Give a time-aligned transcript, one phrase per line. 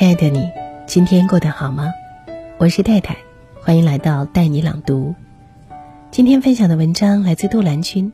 [0.00, 0.50] 亲爱的你，
[0.86, 1.92] 今天过得好吗？
[2.56, 3.18] 我是太太，
[3.60, 5.14] 欢迎来到带你朗读。
[6.10, 8.10] 今天分享的文章来自杜兰君。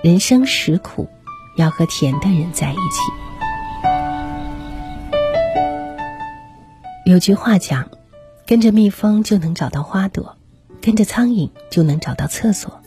[0.00, 1.06] 人生实苦，
[1.58, 3.02] 要和甜的人在一起。
[7.04, 7.90] 有句话讲：
[8.46, 10.34] 跟着蜜蜂就能找到花朵，
[10.80, 12.80] 跟着苍蝇就能找到厕所。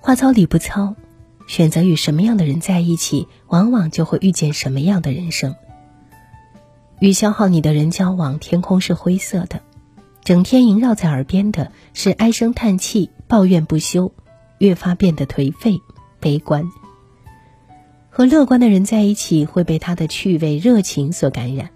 [0.00, 0.96] 话糙理不糙，
[1.46, 5.54] 选择与什么样的人在一起，往往就会遇见什么样的人生。
[7.00, 9.58] 与消耗你的人交往，天空是灰色的；
[10.22, 14.12] 整天萦绕在耳边的是唉声叹气、抱怨不休，
[14.58, 15.80] 越发变得颓废、
[16.20, 16.70] 悲观。
[18.10, 21.70] 和乐观的人在一起，会被他的趣味、热情所感染，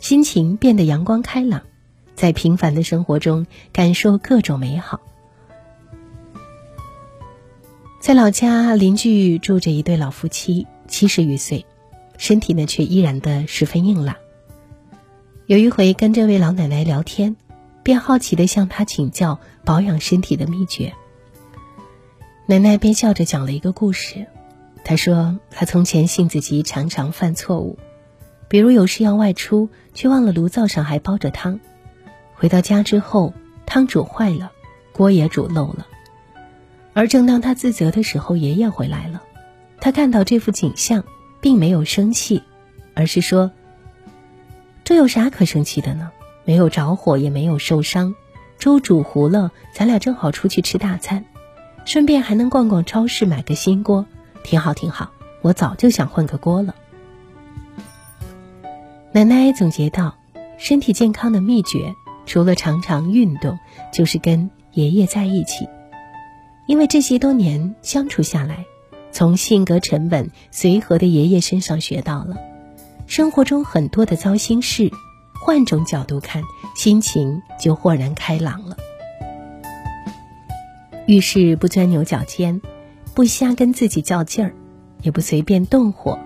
[0.00, 1.62] 心情变得阳光开朗，
[2.14, 5.00] 在平凡的生活中感受各种美好。
[8.00, 11.64] 在老家，邻居住着一对老夫妻，七十余岁，
[12.18, 14.16] 身体呢却依然的十分硬朗。
[15.52, 17.36] 有一回跟这位老奶奶聊天，
[17.82, 20.94] 便好奇的向她请教保养身体的秘诀。
[22.46, 24.26] 奶奶便笑着讲了一个故事，
[24.82, 27.78] 她说她从前性子急，常常犯错误，
[28.48, 31.60] 比如有事要外出，却忘了炉灶上还煲着汤，
[32.32, 33.34] 回到家之后
[33.66, 34.52] 汤煮坏了，
[34.94, 35.86] 锅也煮漏了。
[36.94, 39.22] 而正当她自责的时候，爷爷回来了，
[39.78, 41.04] 他看到这幅景象，
[41.42, 42.42] 并没有生气，
[42.94, 43.52] 而是说。
[44.84, 46.10] 这有啥可生气的呢？
[46.44, 48.14] 没有着火，也没有受伤，
[48.58, 51.24] 粥煮糊了，咱俩正好出去吃大餐，
[51.84, 54.06] 顺便还能逛逛超市买个新锅，
[54.42, 55.12] 挺好挺好。
[55.40, 56.74] 我早就想换个锅了。
[59.12, 60.16] 奶奶总结道
[60.58, 61.94] ：“身体健康的秘诀，
[62.26, 63.58] 除了常常运动，
[63.92, 65.68] 就是跟爷爷在一起。
[66.66, 68.64] 因为这些多年相处下来，
[69.10, 72.36] 从性格沉稳随和的爷爷身上学到了。”
[73.12, 74.90] 生活中很多的糟心事，
[75.34, 76.42] 换种角度看，
[76.74, 78.74] 心情就豁然开朗了。
[81.04, 82.62] 遇事不钻牛角尖，
[83.12, 84.54] 不瞎跟自己较劲儿，
[85.02, 86.18] 也不随便动火，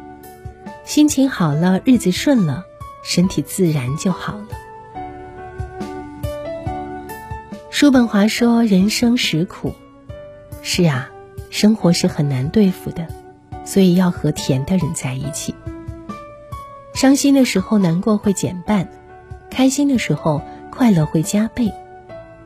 [0.84, 2.62] 心情好了，日子顺了，
[3.02, 4.46] 身体自然就好了。
[7.68, 9.74] 叔本华说：“人生实苦。”
[10.62, 11.10] 是啊，
[11.50, 13.08] 生活是很难对付的，
[13.64, 15.52] 所以要和甜的人在一起。
[16.96, 18.86] 伤心的时候，难过会减半；
[19.50, 20.40] 开心的时候，
[20.70, 21.70] 快乐会加倍。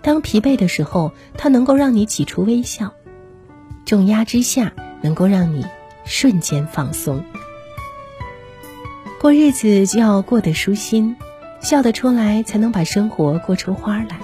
[0.02, 2.88] 当疲惫的时候，它能够让你挤出微笑；
[3.86, 4.72] 重压之下，
[5.02, 5.64] 能够让你
[6.04, 7.24] 瞬间放松。
[9.20, 11.14] 过日子就要过得舒心，
[11.60, 14.18] 笑得出来，才能把生活过出花来。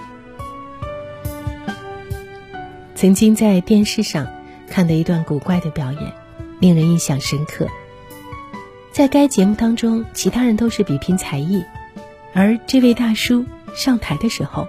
[2.97, 4.27] 曾经在电视上
[4.69, 6.13] 看的一段古怪的表演，
[6.59, 7.69] 令人印象深刻。
[8.97, 11.63] 在该节目当中，其他人都是比拼才艺，
[12.33, 14.67] 而这位大叔上台的时候，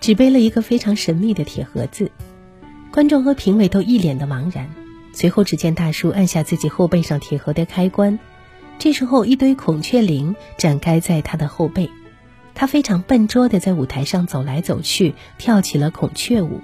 [0.00, 2.10] 只背了一个非常神秘的铁盒子。
[2.90, 4.68] 观众和评委都一脸的茫然。
[5.12, 8.18] 随后，只见大叔按下自己后背上铁盒的开关，
[8.80, 11.88] 这时候一堆孔雀翎展开在他的后背，
[12.56, 16.60] 他非常笨拙的在舞台上走来走去，跳起了孔雀舞。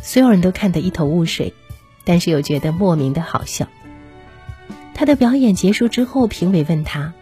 [0.00, 1.54] 所有人都看得一头雾水，
[2.04, 3.66] 但是又觉得莫名的好笑。
[4.98, 7.14] 他的表演结束之后，评委问他：“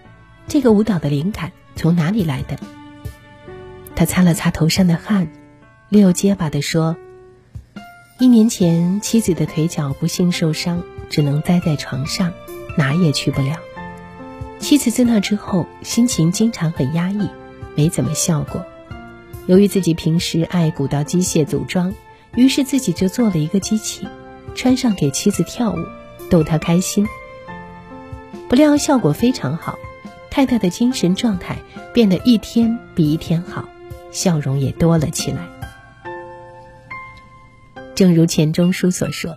[0.49, 2.59] 这个舞蹈的灵感从哪里来的？”
[3.95, 5.29] 他擦了擦头上的汗，
[5.91, 6.97] 略有结巴地说
[8.19, 12.33] ：“一年前，妻子的腿脚不幸受伤，只能待在床上，
[12.79, 13.59] 哪也去不了。
[14.59, 17.29] 妻子自那之后，心情经常很压抑，
[17.75, 18.65] 没怎么笑过。
[19.45, 21.93] 由于自己平时爱鼓捣机械组装，
[22.37, 24.09] 于是自己就做了一个机器，
[24.55, 25.77] 穿上给妻子跳舞，
[26.31, 27.07] 逗她开心。”
[28.49, 29.77] 不料效果非常好，
[30.31, 31.59] 太太的精神状态
[31.93, 33.69] 变得一天比一天好，
[34.13, 35.47] 笑容也多了起来。
[37.95, 39.37] 正如钱钟书所说：“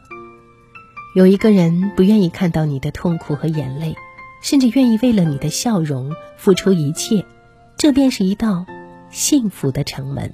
[1.16, 3.96] 有一个人不愿意看到你的痛苦和眼泪，
[4.44, 7.26] 甚至愿意为了你的笑容付出一切，
[7.78, 8.66] 这便是一道
[9.10, 10.34] 幸福的城门。”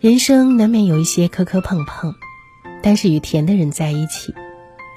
[0.00, 2.14] 人生难免有一些磕磕碰碰，
[2.82, 4.34] 但是与甜的人在一起。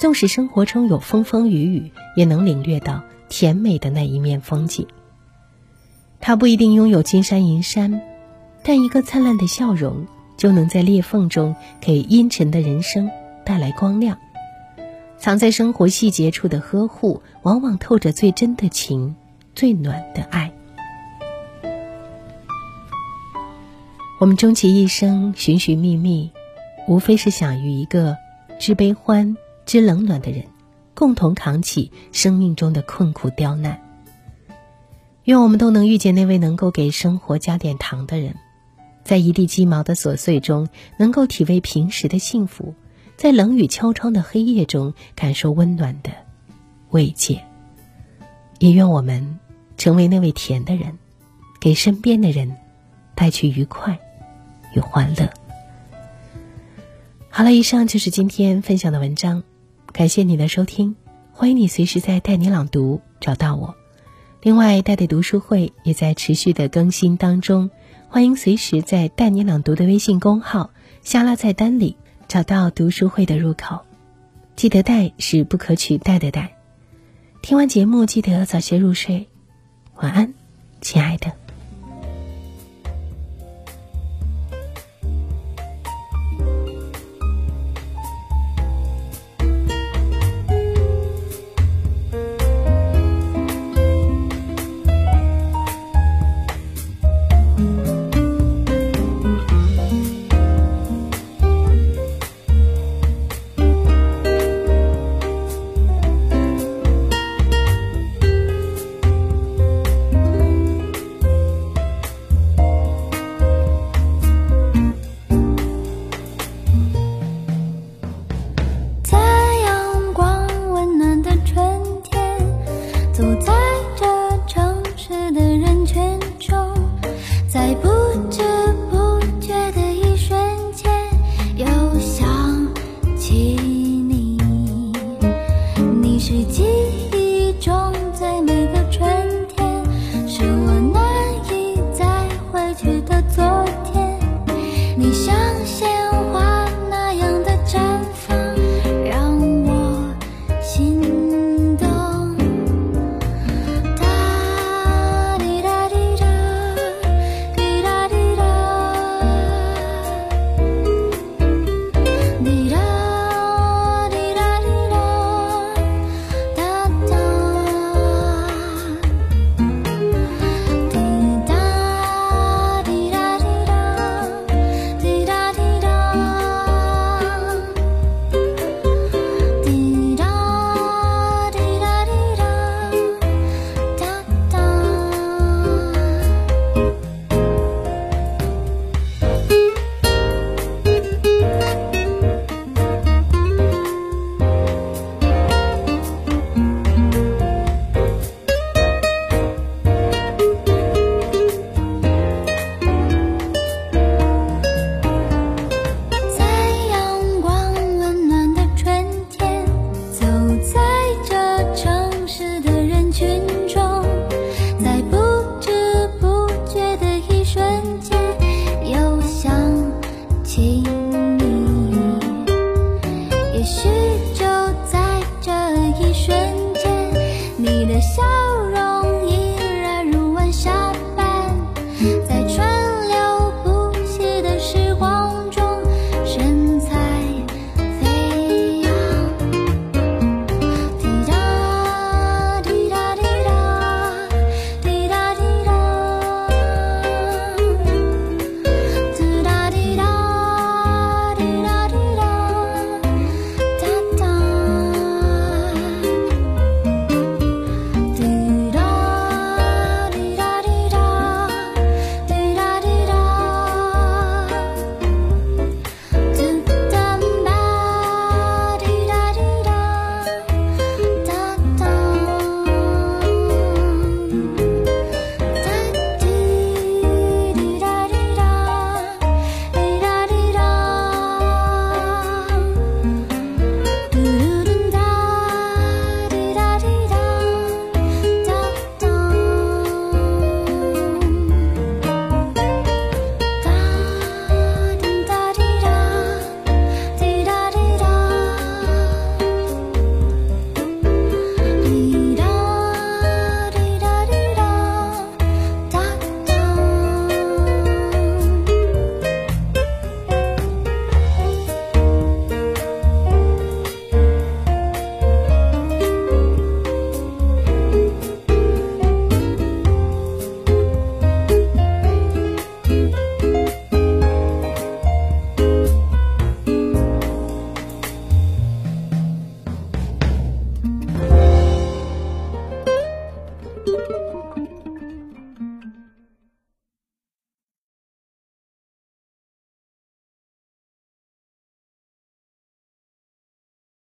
[0.04, 4.86] 纵使生活中有风风雨雨，也能领略到甜美的那一面风景。
[6.20, 8.02] 他不一定拥有金山银山，
[8.66, 10.06] 但一个灿烂的笑容
[10.36, 13.10] 就能在裂缝中给阴沉的人生
[13.46, 14.18] 带来光亮。
[15.18, 19.16] 藏在生活细节处的呵护，往往透着最真的情，
[19.56, 20.52] 最暖的爱。
[24.20, 26.30] 我们终其一生寻寻觅觅，
[26.90, 28.18] 无非是想与一个
[28.60, 29.38] 知悲欢。
[29.66, 30.44] 知冷暖的人，
[30.94, 33.80] 共同扛起生命中的困苦刁难。
[35.26, 38.36] 愿我们都能遇见那位能够给生活加点糖的人，
[39.04, 40.68] 在一地鸡毛的琐碎中
[40.98, 42.74] 能够体味平时的幸福，
[43.16, 46.12] 在冷雨敲窗的黑夜中感受温暖的
[46.90, 47.42] 慰藉。
[48.60, 49.40] 也愿我们
[49.78, 50.98] 成为那位甜的人，
[51.60, 52.56] 给身边的人
[53.16, 53.98] 带去愉快
[54.76, 55.30] 与欢乐。
[57.30, 59.42] 好了，以上就是今天分享的文章，
[59.94, 60.96] 感谢你的收听，
[61.32, 63.76] 欢迎你随时在带你朗读找到我。
[64.42, 67.70] 另外，带带读书会也在持续的更新当中，
[68.10, 70.72] 欢迎随时在带你朗读的微信公号
[71.04, 71.96] 下拉菜单里
[72.28, 73.82] 找到读书会的入口。
[74.56, 76.56] 记得“带”是不可取代的“带”。
[77.44, 79.28] 听完节目，记得早些入睡，
[79.98, 80.34] 晚安，
[80.82, 81.43] 亲爱的。